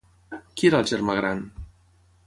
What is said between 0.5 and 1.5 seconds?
Qui era el germà gran?